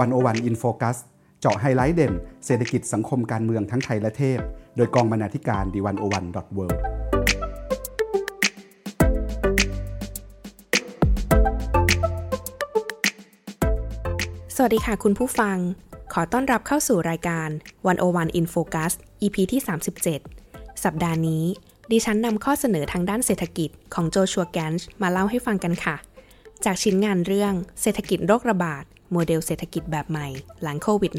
[0.00, 0.98] One O One In Focus
[1.40, 2.12] เจาะไฮไลท์เด่น
[2.46, 4.40] เศรษฐกิจสังคมการเมืองทั้งไทยและเทศ
[4.76, 6.66] โดยกองบรรณาธิการ The One O One dot World
[14.56, 15.56] สวัสดีค่ะคุณผู้ฟัง
[16.12, 17.48] ขอต้อนรับเข้าสู่รายการ
[17.92, 19.60] 101 In Focus EP ที่
[20.22, 21.44] 37 สัปดาห์นี้
[21.90, 25.96] ดิฉันนำข้อเสนอทางด้านเศรษฐกิจของ Joshua Gans มาเล่าให้ฟังกันค่ะ
[26.64, 30.28] จากชิ้นงานเรื่องเศรษฐกิจโรคระบาด โมเดลเศรษฐกิจแบบใหม่
[30.62, 31.12] หลังโควิด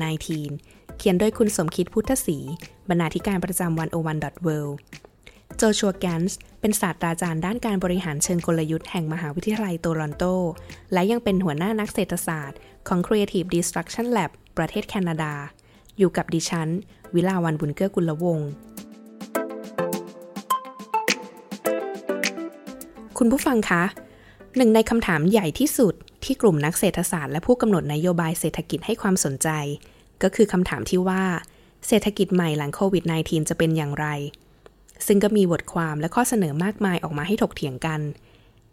[0.46, 2.38] -19 เขียนโดยคุณสมคิดพุทธศรี
[2.90, 4.50] บรรณาธิการประจำวันโอวันดอทเว
[5.58, 10.24] โจชัวแกนส์เป็นศาสตราจารย์ด้านการบริหารเชิงกลยุทธ์แห่งมหาวิทยาลัยโตรอนโต
[10.94, 15.34] และยังเป็นหัวหน้านักเศรษฐศาสตร์ของ Creative Destruction Lab ประเทศแคนาดา
[15.98, 16.70] อยู่กับดิฉัน
[17.16, 18.50] วิลาวันบุญเกื้อกุลวงศ์
[23.18, 23.84] คุณผู้ฟังคะ
[24.58, 25.94] หนึ่งในคำถามใหญ่ที่สุด
[26.26, 29.50] ที่กลุ่มนักเศรษฐศาสตร์และผู้กำหนดนโยบายเศรษฐกิจให้ความสนใจ
[30.24, 31.24] ก็คือคำถามที่ว่า
[31.88, 34.08] เศรษฐกิจใหม่หลังโควิด -19 จะเป็นอย่างไร
[35.08, 38.02] ซึ่งก็มีบทความและข้อเสนอมากมายออกมาให้ถกเถียงกัน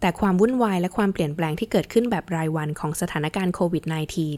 [0.00, 3.84] แต่ความวุ่นวายและความเปลี่ยนแปลงที่เกิดขึ้นแบบรายวันของสถานการณ์โควิด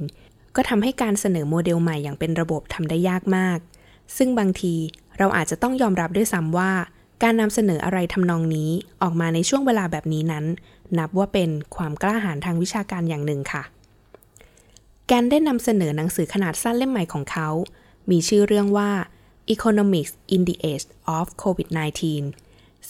[0.00, 3.58] -19 ก็ทำให้การเสนอโมเดลใหม่อย่างเป็นระบบทำได้ยากมาก
[4.16, 4.74] ซึ่งบางที
[5.18, 6.70] เราอาจจะต้องยอมรับด้วยซ้ำว่า
[7.22, 8.70] การนำเสนออะไรทำนองนี้
[9.02, 10.44] ออกมาในช่วงเวลาแบบนี้นั้น
[10.98, 13.62] นับว่าเป็นความกล้าหาญทางวิชาการอย่างหนึ่งค่ะ
[15.06, 17.48] แกนได้นำเสนอหนังสือขนาดสั้นเล่มใหม่ของเขา
[18.10, 18.90] มีชื่อเรื่องว่า
[19.54, 22.02] Economics in the Age of COVID-19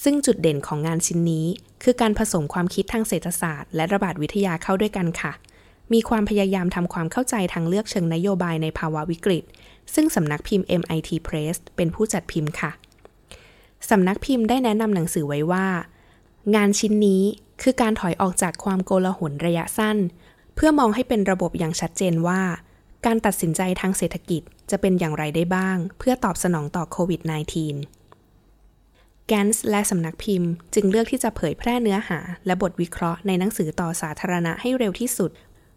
[0.03, 1.47] ซึ่งจุดเด่นของงานชิ้นนี้
[1.83, 5.33] คือการผสมความคิดทางเศรษฐศาสตร์ และระบาดวิทยาเข้าด้วยกันค่ะ
[5.93, 9.45] มีความพยายามทำความเข้าใจทางเลือกเชิงนโยบายในภาวะวิกฤต
[9.95, 12.71] ซึ่งสำนักพิมพ์ MIT Press เป็นผู้จัดพิมพ์ค่ะ
[13.91, 15.67] สำนักพิมพ์ได้แนะนำหนังสือไว้ว่า
[16.55, 17.23] งานชิ้นนี้
[17.63, 19.99] คือการถอยออกจากความโกลาหลระยะสั้น
[20.55, 22.43] เพื่อมองให้เป็นระบบอย่างชัดเจนว่า
[23.07, 27.21] การตัดสินใจทางเศรษฐกิจจะเป็นอย่างไรได้บ้าง เพื่อตอบสนองต่อโควิด
[28.05, 35.31] -19 แกนส์และสำนักพิมพ์ จึงเลือกที่จะเผยแพร่เนื้อหา และบทวิเคราะห์ในหนังสือต่อสาธารณะให้เร็วที่สุด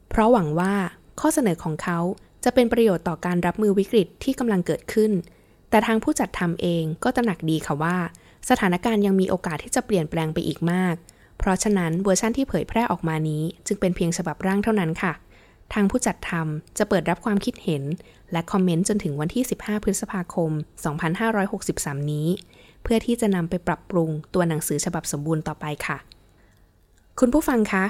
[0.09, 0.73] เพราะหวังว่า
[1.19, 1.99] ข้อเสนอของเขา
[2.43, 5.11] จะเป็นประโยชน์ต่อการรับมือวิกฤตที่กำลังเกิดขึ้น
[5.69, 7.97] แต่ทางผู้จัดทำเองก็ตระหนักดีค่ะว่า
[8.49, 10.95] สถานการณ์ยังมีโอกาสที่จะเปลี่ยนแปลงไปอีกมาก
[11.37, 15.13] เพราะฉะนั้นเวอร์ชั่นที่เผยแพร่ออกมานี้ จึงเป็นเพียงฉบับร่างเท่านั้นค่ะ
[15.73, 17.83] ทางผู้จัดทำจะเปิดรับความคิดเห็น
[18.31, 20.51] และคอมเมนต์จนถึงวันที่ 15 พฤษภาคม
[21.31, 22.27] 2563 นี้
[22.83, 25.97] เพื่อที่จะนำไปปรับปรุงตัวหนังสือฉบับสมบูรณ์ต่อไปค่ะ
[27.19, 27.85] คุณผู้ฟังคะ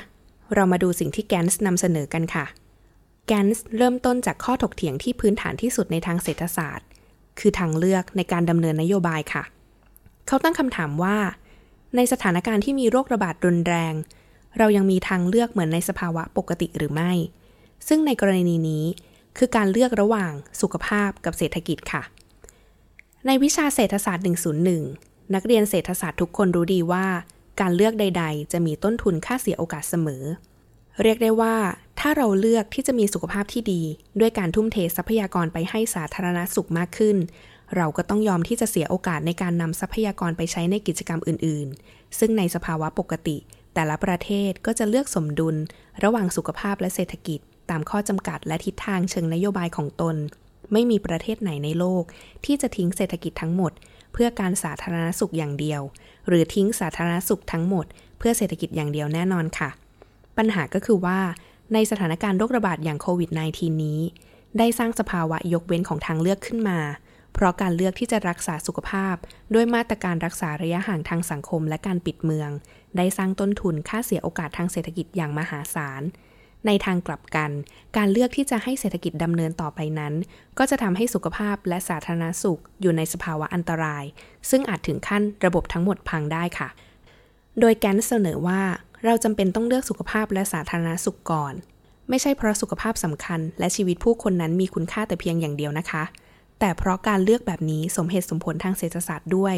[0.54, 2.46] เรามาดูสิ่งที่แกนส์นำเสนอกันค่ะ
[3.28, 6.88] แกนส์เริ่มต้นจากข้อถกเถียงที่พื้นฐานที่สุดในทางเศรษฐศาสตร์
[7.40, 9.44] คือทางเลือกในการดำเนินนโยบายค่ะ
[10.28, 11.18] เขาตั้งคำถามว่า
[11.96, 13.94] ในสถานการณ์ที่มีโรคระบาดรุนแรง
[14.58, 17.12] เรายังมีทางเลือกเหมือนในสภาวะปกติหรือไม่
[17.88, 18.86] ซึ่งในกรณีนี้
[19.38, 22.04] คือการเลือกระหว่างสุขภาพกับเศรษฐกิจค่ะ
[23.26, 24.26] ในวิชาเศรษฐศาสตร์
[24.76, 27.06] 101 นักเรียนเศรษฐศาสตร์ทุกคนรู้ดีว่า
[27.62, 30.24] การเลือกใด ๆ จะมีต้นทุนค่าเสียโอกาสเสมอ
[31.04, 31.56] เรียกได้ว่า
[32.00, 33.82] ถ้าเราเลือกที่จะมีสุขภาพที่ดี
[34.20, 37.18] ด้วยการทุ่มเททรัพยากรไปให้สาธารณสุขมากขึ้น
[37.76, 43.38] เราก็ต้องยอมที่จะเสียโอกาสในการนำทรัพยากรไปใช้ในกิจกรรมอื่น ๆ ซึ่งในสภาวะปกติ
[43.74, 45.56] แต่ละประเทศก็จะเลือกสมดุล
[46.04, 47.40] ระหว่างสุขภาพและเศรษฐกิจ
[47.70, 50.16] ตามข้อจำกัดและทิศทางเชิงนโยบายของตน
[50.74, 52.04] ไม่มีประเทศไหนในโลก
[52.46, 53.72] ที่จะทิ้งเศรษฐกิจทั้งหมด
[54.14, 55.82] เพื่อการสาธารณสุขอย่างเดียว
[56.28, 57.86] หรือทิ้งสาธารณสุขทั้งหมด
[58.18, 59.70] เพื่อเศรษฐกิจอย่างเดียวแน่นอนค่ะ
[60.38, 61.20] ปัญหาก็คือว่า
[61.74, 64.00] ในสถานการณ์โรคระบาดอย่างโควิด -19 นี้
[64.58, 66.80] ได้สร้างสภาวะยกเว้นของทางเลือกขึ้นมา
[67.36, 69.16] เพราะการเลือกที่จะรักษาสุขภาพ
[69.54, 72.50] ด้วยมาตรการรักษาระยะห่างทางสังคมและการปิดเมือง
[72.98, 76.02] ได้สร้างต้นทุนค่าเสียโอกาสทางเศรษฐกิจอย่างมหาศาล
[76.66, 77.52] ในทางกลับกัน
[77.98, 80.14] การเลือกที่จะให้เศรษฐกิจดำเนินต่อไปนั้น
[80.58, 84.04] ก็จะทำให้สุขภาพและสาธารณสุขอยู่ในสภาวะอันตราย
[84.50, 86.70] ซึ่งอาจถึงขั้นระบบทั้งหมดพังได้ค่ะ
[87.60, 88.62] โดยแกนเสนอว่า
[89.06, 91.54] เราจำเป็นต้องเลือกสุขภาพและสาธารณสุขก่อน
[92.10, 96.04] ไม่ใช่เพราะสุขภาพสำคัญ และชีวิตผู้คนนั้นมีคุณค่าแต่เพียงอย่างเดียวนะคะ
[96.60, 99.56] แต่เพราะการเลือกแบบนี้สมเหตุสมผลทางเศรษฐศาสตร์ด้วย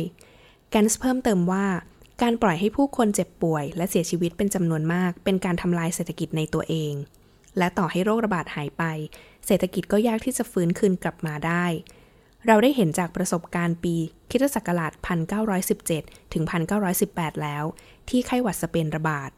[0.70, 1.66] แกนส์เพิ่มเติมว่า
[2.22, 6.94] การปล่อยให้ผู้คนเจ็บป่วย และเสียชีวิตเป็นจำนวนมาก เป็นการทำลายเศรษฐกิจในตัวเอง
[7.58, 8.84] และต่อให้โรคระบาดหายไป
[9.46, 11.66] เศรษฐกิจก็ยากที่จะฟื้นคืนกลับมาได้
[12.48, 13.96] เราได้เห็นจากประสบการณ์ปี
[14.30, 14.92] คิศักราช
[15.64, 16.44] 1917 ถึง
[16.94, 17.64] 1918 แล้ว
[18.10, 19.32] ที่ไข้หวัดสเปนระบาด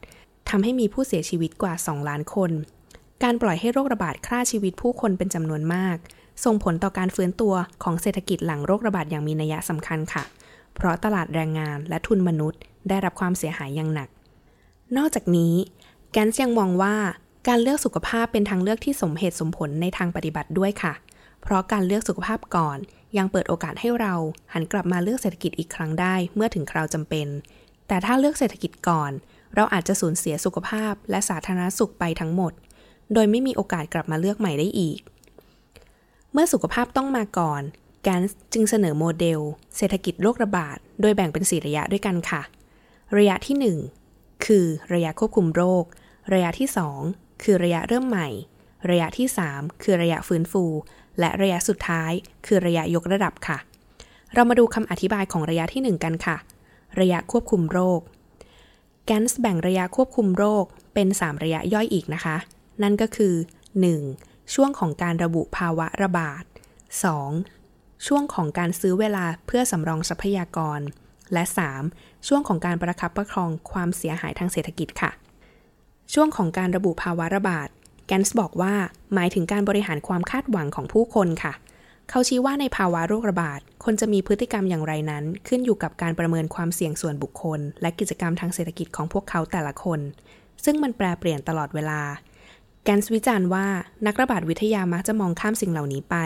[0.50, 2.50] ทำให้มีผู้เสียชีวิตกว่า 2 ล้านคน
[3.22, 5.96] การปล่อยให้โรคระบาดฆ่าชีวิตผู้คนเป็นจำนวนมาก
[6.44, 10.24] ส่งผลต่อการฟื้นตัวของเศรษฐกิจหลังโรคระบาดอย่างมีนัยสำคัญค่ะ
[10.74, 14.08] เพราะตลาดแรงงานและทุนมนุษย์ ได้รับความเสียหายอย่างหนัก
[14.96, 15.54] นอกจากนี้
[16.12, 16.96] แกนซ์ยังมองว่า
[17.48, 20.92] การเลือกสุขภาพเป็นทางเลือกที่สมเหตุสมผลในทางปฏิบัติด้วยค่ะ
[21.42, 22.78] เพราะการเลือกสุขภาพก่อน
[23.16, 24.14] ยังเปิดโอกาสให้เรา
[24.52, 27.26] หันกลับมาเลือกเศรษฐกิจอีกครั้งได้เมื่อถึงคราวจำเป็น
[27.88, 29.12] แต่ถ้าเลือกเศรษฐกิจก่อน
[29.54, 32.52] เราอาจจะสูญเสียสุขภาพและสาธารณสุขไปทั้งหมด
[33.14, 35.00] โดยไม่มีโอกาสกลับมาเลือกใหม่ได้อีก
[36.32, 37.62] เมื่อสุขภาพต้องมาก่อน
[38.02, 38.22] แกน
[38.52, 39.40] จึงเสนอโมเดล
[39.76, 42.42] เศรษฐกิจโรคระบาด โดยแบ่งเป็น 4 ระยะด้วยกันค่ะ
[43.16, 45.84] ระยะที่ 1 คือระยะควบคุมโรค
[46.32, 46.68] ระยะที่
[47.04, 48.28] 2 คือระยะเริ่มใหม่
[48.90, 50.64] ระยะที่ 3 คือระยะฟื้นฟู
[51.18, 52.12] และระยะสุดท้าย
[52.46, 53.58] คือระยะยกระดับค่ะ
[54.34, 56.36] เรามาดูคำอธิบายของระยะที่ 1 กันค่ะ
[57.00, 58.00] ระยะควบคุมโรค
[59.04, 62.36] แกนส์แบ่งระยะควบคุมโรคเป็น 3 ระยะย่อยอีกนะคะ
[62.82, 63.34] นั่นก็คือ
[64.00, 64.29] 1.
[64.54, 66.42] ช่วงของการระบุภาวะระบาด
[67.24, 68.06] 2.
[68.06, 70.80] ช่วงของการซื้อเวลาเพื่อสำรองทรัพยากร
[71.32, 71.44] และ
[71.84, 72.28] 3.
[72.28, 75.10] ช่วงของการประคับประคองความเสียหายทางเศรษฐกิจค่ะ
[76.14, 77.68] ช่วงของการระบุภาวะระบาด
[78.06, 78.74] แกนส์บอกว่า
[79.14, 81.52] หมายถึงการบริหารความคาดหวังของผู้คนค่ะ
[82.10, 90.00] เขาชี้ว่าในภาวะโรคระบาด คนจะมีพฤติกรรมอย่างไรนั้น ขึ้นอยู่กับการประเมินความเสี่ยงส่วนบุคคล และกิจกรรมทางเศรษฐกิจของพวกเขาแต่ละคน
[90.64, 92.00] ซึ่งมันแปรเปลี่ยนตลอดเวลา
[92.84, 93.66] แกนส์วิจารณ์ว่า
[94.06, 96.16] นักระบาดวิทยามักจะมองข้ามสิ่งเหล่านี้ไป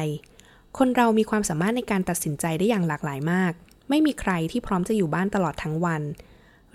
[0.78, 3.52] คนเรามีความสามารถในการตัดสินใจได้อย่างหลากหลายมาก
[3.88, 6.02] ไม่มีใครที่พร้อมจะอยู่บ้านตลอดทั้งวัน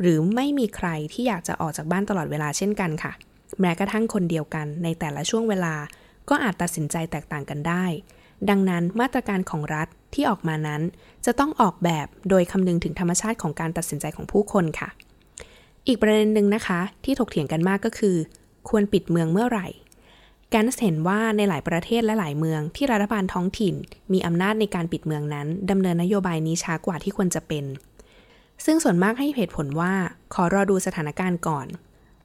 [0.02, 3.12] หรือไม่มีใครที่อยากจะออกจากบ้านตลอดเวลาเช่นกันค่ะ
[3.60, 5.76] แม้กระทั่งคนเดียวกันในแต่ละช่วงเวลา
[6.30, 7.86] ก็อาจตัดสินใจแตกต่างกันได้
[8.50, 10.82] ดังนั้นมาตรการของรัฐที่ออกมานั้น
[11.26, 14.90] จะต้องออกแบบโดยคำนึงถึงธรรมชาติของการตัดสินใจของผู้คนค่ะ
[15.88, 18.16] อีกประเด็นหนึ่งนะคะ ที่ถกเถียงกันมากก็คือ
[18.70, 19.68] ควรปิดเมืองเมื่อไหร่
[20.50, 23.76] แกนเห็นว่าในหลายประเทศและหลายเมืองที่รัฐบาลท้องถิ่น
[24.14, 27.66] มีอำนาจในการปิดเมืองนั้นดำเนินนโยบายนี้ช้ากว่าที่ควรจะเป็น
[28.66, 29.94] ซึ่งส่วนมากให้เหตุผลว่า
[30.34, 31.68] ขอรอดูสถานการณ์ก่อน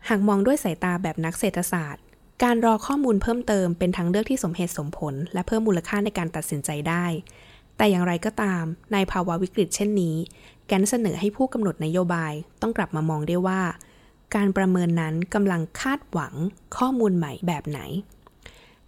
[0.08, 2.02] หากมองด้วยสายตาแบบนักเศรษฐศาสตร์
[2.42, 7.06] การรอข้อมูลเพิ่มเติมเป็นทางเลือกที่สมเหตุสมผล และเพิ่มมูลค่าในการตัดสินใจได้
[7.76, 10.16] แต่อย่างไรก็ตาม ในภาวะวิกฤตเช่นนี้
[10.66, 12.32] แกนเสนอให้ผู้กำหนดนโยบาย
[12.62, 13.60] ต้องกลับมามองได้ว่า
[14.36, 16.34] การประเมินนั้นกำลังคาดหวัง
[16.76, 17.80] ข้อมูลใหม่แบบไหน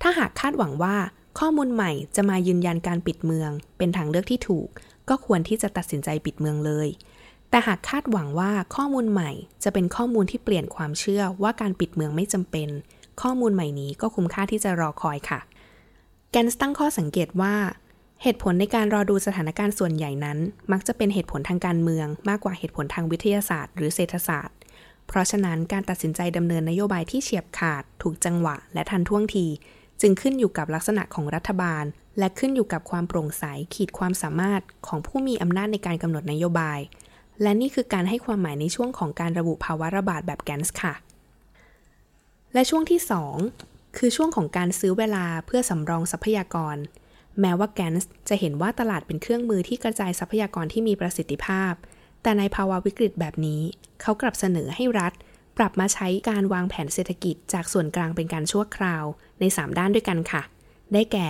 [0.00, 0.96] ถ้าหากคาดหวังว่า
[1.38, 4.68] ข้อมูลใหม่จะมายืนยันการปิดเมือง เป็นทางเลือกที่ถูก
[5.08, 6.88] ก็ควรที่จะตัดสินใจปิดเมืองเลย
[7.50, 9.30] แต่หากคาดหวังว่าข้อมูลใหม่
[9.64, 12.68] จะเป็นข้อมูลที่เปลี่ยนความเชื่อว่าการปิดเมืองไม่จำเป็น
[13.22, 15.40] ข้อมูลใหม่นี้ก็คุ้มค่าที่จะรอคอยค่ะ
[16.30, 17.54] แกนตั้งข้อสังเกตว่า
[18.22, 20.38] เหตุผลในการรอดูสถานการณ์ส่วนใหญ่นั้น
[20.72, 24.55] มักจะเป็นเหตุผลทางการเมือง มากกว่าเหตุผลทางวิทยาศาสตร์ หรือเศรษฐศาสตร์
[25.08, 29.46] เพราะฉะนั้นการตัดสินใจดำเนินนโยบายที่เฉียบขาด ถูกจังหวะ และทันท่วงที
[30.00, 31.84] จึงขึ้นอยู่กับลักษณะของรัฐบาล
[32.18, 33.44] และขึ้นอยู่กับความโปร่งใส
[33.74, 36.80] ขีดความสามารถของผู้มีอำนาจในการกำหนดนโยบาย
[37.42, 40.94] และนี่คือการให้ความหมายในช่วงของการระบุภาวะระบาดแบบแกนส์ค่ะ
[42.54, 43.00] และช่วงที่
[43.48, 46.76] 2 คือช่วงของการซื้อเวลาเพื่อสำรองทรัพยากร
[47.40, 51.72] แม้ว่าแกนส์จะเห็นว่าตลาดเป็นเครื่องมือที่กระจายทรัพยากรที่มีประสิทธิภาพ
[52.26, 53.62] แต่ในภาวะวิกฤตแบบนี้
[54.00, 55.12] เขากลับเสนอให้รัฐ
[55.58, 59.04] ปรับมาใช้การวางแผนเศรษฐกิจจากส่วนกลางเป็นการชั่วคราว
[59.40, 60.42] ใน 3 ด้านด้วยกันค่ะ
[60.92, 61.28] ได้แก่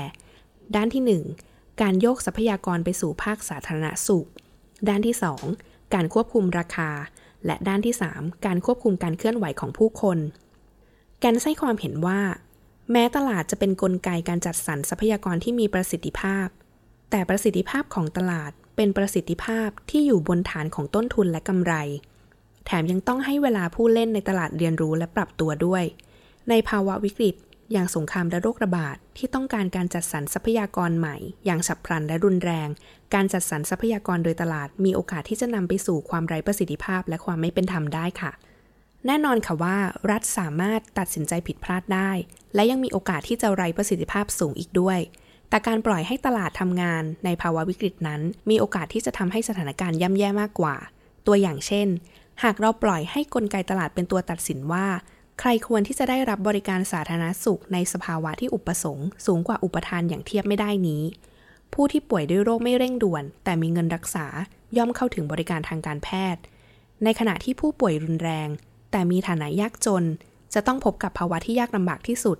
[0.77, 4.29] ด้านที่ 1 การโยกทรัพยากรไปสู่ภาคสาธารณสุข
[4.89, 5.17] ด้านที่
[5.55, 6.91] 2 การควบคุมราคา
[7.47, 10.19] และด้านที่ 3 การควบคุมการเคลื่อนไหวของผู้คน
[11.21, 12.21] แกนให้ความเห็นว่า
[12.93, 16.47] แม้ตลาดจะเป็นนกลไกการจัดสรรทรัพยากรที่มีประสิทธิภาพ
[17.11, 21.75] แต่ประสิทธิภาพของตลาด เป็นประสิทธิภาพที่อยู่บนฐานของต้นทุนและกำไร
[22.67, 25.85] แถมยังต้องให้เวลาผู้เล่นในตลาดเรียนรู้และปรับตัวด้วย
[26.49, 27.35] ในภาวะวิกฤต
[27.73, 32.69] อย่างสงครามและโรคระบาดที่ต้องการการจัดสรรทรัพยากรใหม่ อย่างฉับพลันและรุนแรง
[33.15, 38.33] การจัดสรรทรัพยากรโดยตลาดมีโอกาสที่จะนำไปสู่ความไร้ประสิทธิภาพและความไม่เป็นธรรมได้ค่ะ
[39.07, 39.77] แน่นอนค่ะว่า
[40.11, 42.11] รัฐสามารถตัดสินใจผิดพลาดได้
[42.55, 44.99] และยังมีโอกาสที่จะไร้ประสิทธิภาพสูงอีกด้วย
[45.49, 50.77] แต่การปล่อยให้ตลาดทำงานในภาวะวิกฤตนั้น มีโอกาสที่จะทำให้สถานการณ์ย่ำแย่มากกว่า
[51.27, 51.89] ตัวอย่างเช่น
[52.43, 54.87] หากเราปล่อยให้กลไกตลาดเป็นตัวตัดสินว่า
[55.41, 61.03] ใครควรที่จะได้รับบริการสาธารณสุขในสภาวะที่อุปสงค์สูงกว่าอุปทานอย่างเทียบไม่ได้นี้
[61.75, 64.27] ผู้ที่ป่วยด้วยโรคไม่เร่งด่วน แต่มีเงินรักษา
[64.77, 66.43] ย่อมเข้าถึงบริการทางการแพทย์
[67.05, 68.49] ในขณะที่ผู้ป่วยรุนแรง
[68.91, 70.05] แต่มีฐานะยากจน
[70.55, 72.39] จะต้องพบกับภาวะที่ยากลำบากที่สุด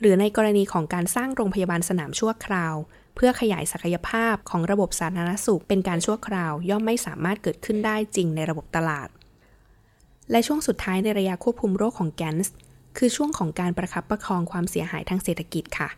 [0.00, 2.74] หรือในกรณีของการสร้างโรงพยาบาลสนามชั่วคราว
[3.16, 9.08] เพื่อขยายศักยภาพของระบบสาธารณสุขเป็นการชั่วคราว ย่อมไม่สามารถเกิดขึ้นได้จริงในระบบตลาด
[10.30, 12.54] และช่วงสุดท้ายในระยะควบคุมโรคของแกนส์
[12.98, 15.88] คือช่วงของการประคับประคองความเสียหายทางเศรษฐกิจค่ะ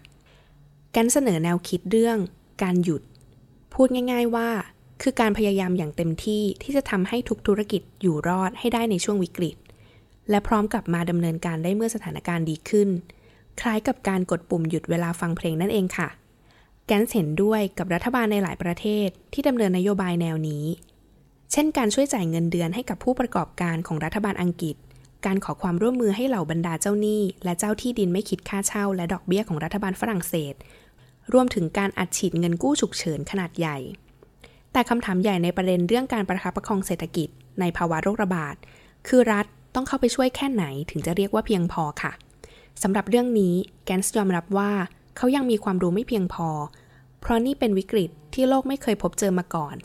[0.93, 2.19] แกนเสนอแนวคิดเรื่อง
[2.63, 3.03] การหยุด
[3.75, 4.49] พูดง่าย ๆว่า
[5.03, 9.57] คือการพยายามอย่างเต็มที่ที่จะทำให้ทุกธุรกิจอยู่รอดให้ได้ในช่วงวิกฤต
[10.31, 12.89] และพร้อมกลับมาดำเนินการได้เมื่อสถานการณ์ดีขึ้น
[13.61, 16.09] คล้ายกับการกดปุ่มหยุดเวลาฟังเพลงนั่นเองค่ะ
[16.87, 20.65] แกนเห็นด้วยกับรัฐบาลในหลายประเทศที่ดำเนินนโยบายแนวนี้
[21.53, 24.77] เช่นการช่วยจ่ายเงินเดือนให้กับผู้ประกอบการของรัฐบาลอังกฤษ
[25.27, 30.55] การขอความร่วมมือให้เหล่าบรรดาเจ้าหนี้ และเจ้าที่ดินไม่คิดค่าเช่า และดอกเบี้ยของรัฐบาลฝรั่งเศส
[31.33, 33.79] รวมถึงการอัดฉีดเงินกู้ฉุกเฉินขนาดใหญ่
[34.73, 37.29] แต่คำถามใหญ่ในประเด็นเรื่องการประคับประคองเศรษฐกิจ
[37.61, 38.55] ในภาวะโรคระบาด
[39.09, 42.13] คือรัฐต้องเข้าไปช่วยแค่ไหนถึงจะเรียกว่าเพียงพอค่ะ
[42.83, 43.55] สำหรับเรื่องนี้
[43.85, 44.71] แกนส์ยอมรับว่า
[45.17, 46.49] เขายังมีความรู้ไม่เพียงพอ
[47.21, 49.77] เพราะนี่เป็นวิกฤตที่โลกไม่เคยพบเจอมาก่อน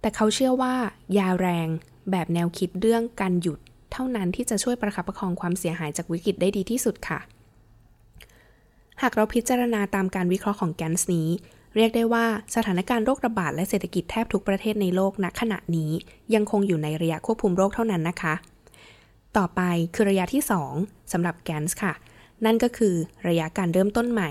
[0.00, 0.74] แต่เขาเชื่อว่า
[1.18, 1.68] ยาแรง
[2.10, 3.58] แบบแนวคิดเรื่องการหยุด
[3.92, 7.18] เท่านั้นที่จะช่วยประคับประคองความเสียหายจากวิกฤตได้ดีที่สุดค่ะ
[9.02, 11.28] หากเราพิจารณาตามการวิเคราะห์ของแกนส์นี้
[11.76, 15.90] เรียกได้ว่าสถานการณ์โรคระบาดและเศรษฐกิจแทบทุกประเทศในโลกณขณะนี้
[16.34, 18.34] ยังคงอยู่ในระยะควบคุมโรคเท่านั้นนะคะ
[19.36, 19.60] ต่อไป
[19.94, 20.42] คือระยะที่
[20.76, 21.92] 2สำหรับแกนส์ค่ะ
[22.44, 22.94] นั่นก็คือ
[23.28, 24.30] ระยะการเริ่มต้นใหม่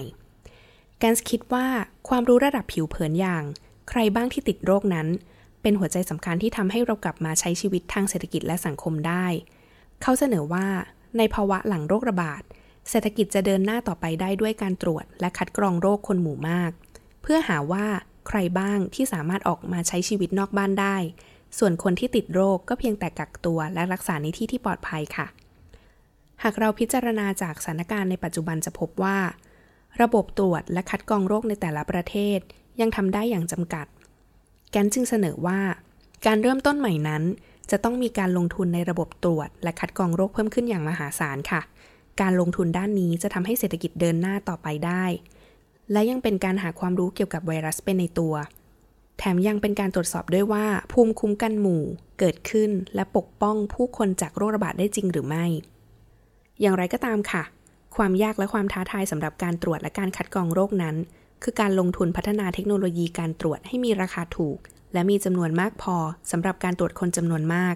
[0.99, 1.65] แกนส์คิดว่า
[2.09, 3.43] ความรู้ระดับผิวเผินอย่าง
[3.89, 5.07] ใครบ้างที่ติดโรคนั้น
[5.61, 9.25] เป็นหัวใจสำคัญที่ทำให้เรากลับมาใช้ชีวิตทางเศรษฐกิจและสังคมได้
[10.01, 10.67] เขาเสนอว่า
[11.17, 12.41] ในภาวะหลังโรคระบาด
[12.89, 16.71] เศรษฐกิจจะเดินหน้าต่อไปได้ด้วยการตรวจ และคัดกรองโรคคนหมู่มาก
[17.21, 17.85] เพื่อหาว่า
[18.27, 20.97] ใครบ้างที่สามารถออกมาใช้ชีวิตนอกบ้านได้
[21.57, 25.27] ส่วนคนที่ติดโรคก็เพียงแต่กักตัวและรักษาในที่ที่ปลอดภัยค่ะ
[26.43, 29.17] หากเราพิจารณาจากสถานการณ์ในปัจจุบันจะพบว่า
[30.01, 32.39] ระบบตรวจและคัดกรองโรคในแต่ละประเทศ
[32.81, 33.87] ยังทำได้อย่างจำกัด
[34.71, 35.59] แกนจึงเสนอว่า
[36.25, 37.23] การเริ่มต้นใหม่นั้น
[37.71, 41.61] จะต้องมีการลงทุนในระบบตรวจ และคัดกรองโรคเพิ่มขึ้นอย่างมหาศาลค่ะ
[42.21, 45.03] การลงทุนด้านนี้จะทำให้เศรษฐกิจเดินหน้าต่อไปได้
[45.91, 48.33] และยังเป็นการหาความรู้เกี่ยวกับไวรัสเป็นในตัว
[49.17, 51.83] แถมยังเป็นการตรวจสอบด้วยว่า ภูมิคุ้มกันหมู่
[52.19, 55.45] เกิดขึ้นและปกป้องผู้คนจากโรคระบาดได้จริงหรือไม่
[56.61, 57.43] อย่างไรก็ตามค่ะ
[57.95, 60.95] ความยากและความท้าทายสำหรับการตรวจและการคัดกรองโรคนั้น
[61.43, 64.57] คือการลงทุนพัฒนาเทคโนโลยีการตรวจให้มีราคาถูก
[64.93, 65.95] และมีจำนวนมากพอ
[66.31, 67.75] สำหรับการตรวจคนจำนวนมาก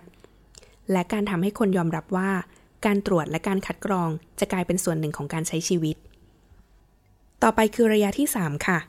[0.92, 2.32] และการทำให้คนยอมรับว่า
[2.86, 4.10] การตรวจและการคัดกรอง
[4.40, 5.96] จะกลายเป็นส่วนหนึ่งของการใช้ชีวิต
[7.44, 8.80] ต่อไปคือระยะที่ 3 ค่ะ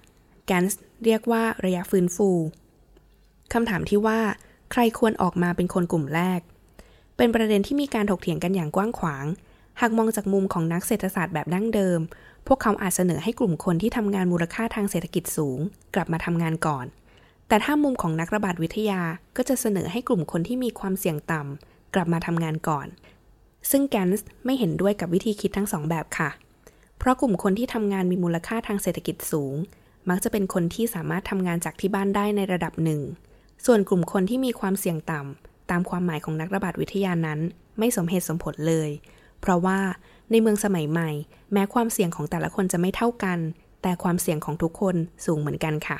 [0.46, 2.30] แกนส์เรียกว่าระยะฟื้นฟู
[3.52, 4.20] คำถามที่ว่า
[4.72, 6.40] ใครควรออกมาเป็นคนกลุ่มแรก
[7.16, 9.24] เป็นประเด็นที่มีการถกเถียงกันอย่างกว้างขวาง
[9.80, 12.00] หากมองจากมุมของนักเศรษฐศาสตร์แบบดั้งเดิม
[12.46, 15.58] พวกเขาอาจเสนอให้กลุ่มคนที่ทำงานมูลค่าทางเศรษฐกิจสูง
[15.94, 16.86] กลับมาทำงานก่อน
[17.48, 19.00] แต่ถ้ามุมของนักระบาดวิทยา
[19.36, 22.86] ก็จะเสนอให้กลุ่มคนที่มีความเสี่ยงต่ำกลับมาทำงานก่อน
[23.70, 26.30] ซึ่งแกนส์ไม่เห็นด้วยกับวิธีคิดทั้งสองแบบค่ะ
[26.98, 29.54] เพราะกลุ่มคนที่ทำงานมีมูลค่าทางเศรษฐกิจสูง
[30.08, 33.00] มักจะเป็นคนที่สามารถทำงานจากที่บ้านได้ในระดับหนึ่ง
[33.66, 37.40] ส่วนกลุ่มคนที่มีความเสี่ยงต่ำตามความหมายของนักระบาดวิทยานั้น
[37.78, 38.90] ไม่สมเหตุสมผลเลย
[39.42, 39.80] เพราะว่า
[40.30, 41.10] ในเมืองสมัยใหม่
[41.52, 43.38] แม้ความเสี่ยงของแต่ละคนจะไม่เท่ากัน
[43.82, 45.98] แต่ความเสี่ยงของทุกคนสูงเหมือนกันค่ะ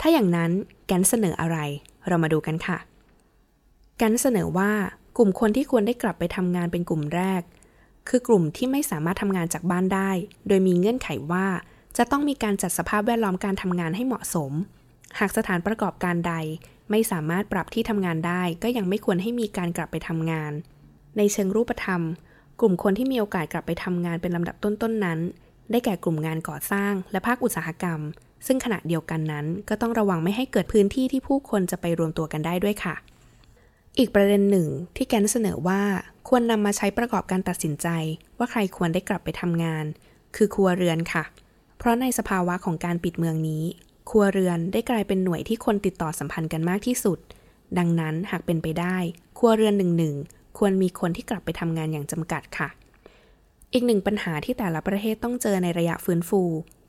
[0.00, 0.50] ถ้าอย่างนั้น
[0.86, 1.58] แกนเสนออะไร
[2.08, 2.78] เรามาดูกันค่ะ
[3.98, 4.72] แกนเสนอว่า
[5.16, 7.42] กลุ่มคนที่ควรได้กลับไปทำงานเป็นกลุ่มแรก
[8.08, 10.10] คือกลุ่มที่ไม่สามารถทำงานจากบ้านได้
[10.48, 11.46] โดยมีเงื่อนไขว่า
[11.96, 14.52] จะต้องมีการจัดสภาพแวดล้อมการทำงานให้เหมาะสม
[15.18, 16.34] หากสถานประกอบการใด
[16.90, 20.52] ไม่สามารถปรับที่ทำงานได้ ก็ยังไม่ควรให้มีการกลับไปทำงาน
[21.16, 22.02] ในเชิงรูปธรรม
[22.64, 25.18] กลุ่มคนที่มีโอกาสกลับไปทำงานเป็นลำดับต้นๆนนั้น
[25.70, 28.00] ได้แก่กลุ่มงานก่อสร้าง และภาคอุตสาหกรรม
[28.46, 32.94] ซึ่งขณะเดียวกันนั้น ก็ต้องระวังไม่ให้เกิดพื้นที่ที่ผู้คนจะไปรวมตัวกันได้ด้วยค่ะ
[33.98, 35.82] อีกประเด็นหนึ่งที่แกนเสนอว่า
[36.28, 37.88] ควรนำมาใช้ประกอบการตัดสินใจ
[38.38, 39.84] ว่าใครควรได้กลับไปทำงาน
[40.36, 41.24] คือครัวเรือนค่ะ
[41.78, 43.64] เพราะในสภาวะของการปิดเมืองนี้
[44.10, 47.18] ครัวเรือนได้กลายเป็นหน่วยที่คนติดต่อสัมพันธ์กันมากที่สุด
[47.78, 48.96] ดังนั้นหากเป็นไปได้
[49.38, 50.14] ครัวเรือนหนึ่งหนึ่ง
[50.58, 52.68] ควรมีคนที่กลับไปทำงานอย่างจำกัดค่ะ
[53.72, 56.42] อีกหนึ่งปัญหาที่แต่ละประเทศต้องเจอในระยะฟื้นฟู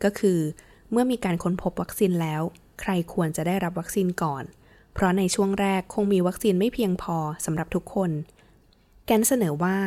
[0.03, 0.39] ก็คือ
[0.91, 2.41] เมื่อมีการค้นพบวัคซีนแล้ว
[2.81, 4.43] ใครควรจะได้รับวัคซีนก่อน
[4.93, 8.11] เพราะในช่วงแรกคงมีวัคซีนไม่เพียงพอสำหรับทุกคน
[9.05, 9.77] แกนเสนอว่า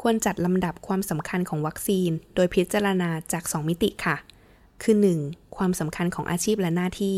[0.00, 4.16] ควรจัดลำดับความสำคัญของวัคซีน โดยพิจารณาจาก 2 มิติค่ะ
[4.82, 5.56] คือ 1.
[5.56, 7.16] ความสำคัญของอาชีพและหน้าที่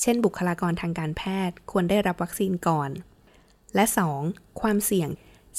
[0.00, 2.90] เช่น บุคลากรทางการแพทย์ ควรได้รับวัคซีนก่อน
[3.74, 3.84] และ
[4.22, 4.60] 2.
[4.60, 5.08] ความเสี่ยง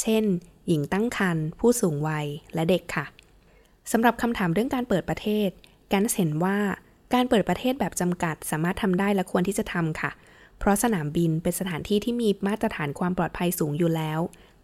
[0.01, 0.23] เช่น
[0.67, 3.05] หญิงตั้งครรภ์ผู้สูงวัยและเด็กค่ะ
[3.91, 5.49] สำหรับคำถามเรื่องการเปิดประเทศ
[5.89, 6.57] แกนเห็นว่า
[7.13, 10.11] การเปิดประเทศแบบจำกัดสามารถทำได้และควรที่จะทำค่ะ
[10.59, 14.19] เพราะสนามบินเป็นสถานที่ที่มีมาตรฐานความปลอดภัยสูงอยู่แล้ว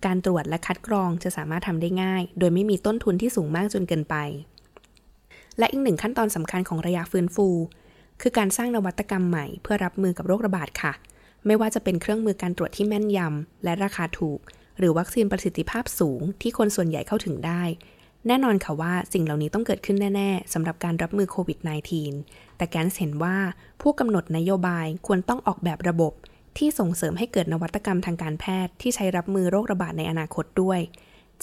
[0.05, 4.15] การตรวจและคัดกรองจะสามารถทำได้ง่าย โดยไม่มีต้นทุนที่สูงมากจนเกินไป
[5.57, 7.47] และอีกหนึ่งขั้นตอนสำคัญของระยะฟื้นฟู
[8.21, 10.93] คือการสร้างนวัตกรรมใหม่เพื่อรับมือกับโรคระบาดค่ะ
[11.45, 14.39] ไม่ว่าจะเป็นเครื่องมือการตรวจที่แม่นยำและราคาถูก
[14.77, 17.63] หรือวัคซีนประสิทธิภาพสูงที่คนส่วนใหญ่เข้าถึงได้
[18.27, 21.59] แน่นอนค่ะว่าสิ่งเหล่านี้ต้องเกิดขึ้นแน่ ๆสำหรับการรับมือโควิด
[22.07, 23.37] -19 แต่แกนเห็นว่า
[23.81, 26.13] ผู้กำหนดนโยบายควรต้องออกแบบระบบ
[26.57, 30.79] ที่ส่งเสริมให้เกิดนวัตกรรมทางการแพทย์ ที่ใช้รับมือโรคระบาดในอนาคตด้วย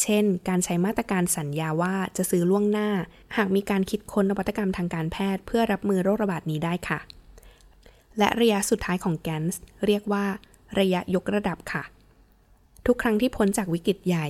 [0.02, 2.88] เช่น การใช้มาตรการสัญญาว่าจะซื้อล่วงหน้า
[3.36, 6.98] หากมีการคิดค้นนวัตกรรมทางการแพทย์ เพื่อรับมือโรคระบาดนี้ได้ค่ะ
[8.18, 10.24] และระยะสุดท้ายของแกนส์เรียกว่า
[10.80, 11.82] ระยะยกระดับค่ะ
[12.90, 14.26] ทุกครั้งที่พ้นจากวิกฤตใหญ่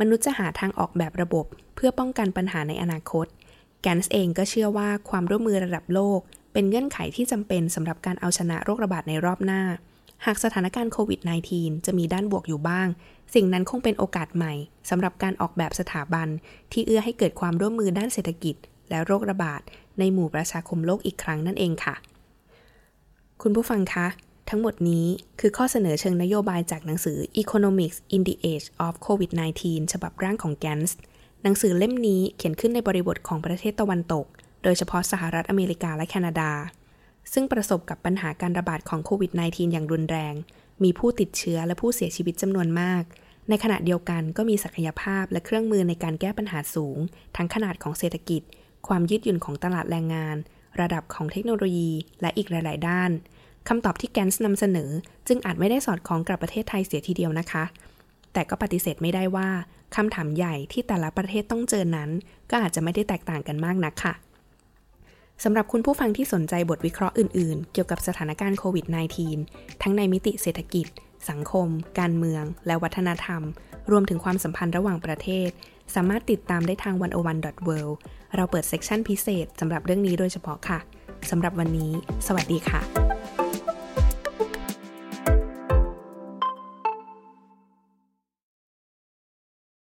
[0.00, 3.26] มนุษย์จะหาทางออกแบบระบบ เพื่อป้องกันปัญหาในอนาคต
[3.82, 6.20] แกนส์เองก็เชื่อว่าความร่วมมือระดับโลก
[6.52, 9.62] เป็นเงื่อนไขที่จำเป็นสำหรับการเอาชนะโรคระบาดในรอบหน้า
[10.26, 11.20] หากสถานการณ์โควิด
[11.52, 12.88] -19 จะมีด้านบวกอยู่บ้าง
[13.34, 14.52] สิ่งนั้นคงเป็นโอกาสใหม่
[14.90, 16.28] สำหรับการออกแบบสถาบัน
[16.72, 18.54] ที่เอื้อให้เกิดความร่วมมือด้านเศรษฐกิจ
[18.90, 19.60] และโรคระบาด
[19.98, 21.94] ในหมู่ประชาคมโลกอีกครั้งนั่นเองค่ะ
[23.42, 24.06] คุณผู้ฟังคะ
[24.48, 25.06] ทั้งหมดนี้
[25.40, 29.62] คือข้อเสนอเชิงนโยบายจากหนังสือ Economics in the Age of COVID-19
[29.92, 30.98] ฉบับร่างของแกนส์
[31.42, 34.26] หนังสือเล่มนี้เขียนขึ้นในบริบทของประเทศตะวันตก
[34.62, 36.50] โดยเฉพาะสหรัฐอเมริกาและแคนาดา
[37.32, 40.34] ซึ่งประสบกับปัญหาการระบาดของโควิด -19 อย่างรุนแรง
[40.82, 43.02] มีผู้ติดเชื้อและผู้เสียชีวิตจำนวนมาก
[43.48, 46.98] ในขณะเดียวกันก็มีศักยภาพและเครื่องมือในการแก้ปัญหาสูง
[47.36, 48.42] ทั้งขนาดของเศรษฐกิจ
[48.88, 50.36] ความยืดหยุ่นของตลาดแรงงาน
[50.80, 51.90] ระดับของเทคโนโลยี
[52.20, 53.10] และอีกหลาย ๆ ด้าน
[53.68, 54.90] คำตอบที่แกนส์นำเสนอ
[55.28, 57.64] จึงอาจไม่ได้สอดคล้องกับประเทศไทยเสียทีเดียวนะคะ
[58.32, 59.48] แต่ก็ปฏิเสธไม่ได้ว่า
[59.96, 62.10] คำถามใหญ่ที่แต่ละประเทศต้องเจอนั้น
[62.50, 64.14] ก็อาจจะไม่ได้แตกต่างกันมากนักค่ะ
[65.44, 68.86] สำหรับคุณผู้ฟังที่สนใจบทวิเคราะห์อื่นๆ เกี่ยวกับสถานการณ์โควิด
[69.34, 70.86] -19 ทั้งในมิติเศรษฐกิจ
[71.30, 73.42] สังคม การเมือง และวัฒนธรรม
[73.90, 75.48] รวมถึงความสัมพันธ์ระหว่างประเทศ
[75.94, 77.94] สามารถติดตามได้ทาง 101.world
[78.36, 80.78] เราเปิดเซกชันพิเศษสำหรับเรื่องนี้โดยเฉพาะค่ะ
[81.30, 81.92] สำหรับวันนี้
[82.26, 83.07] สวัสดีค่ะ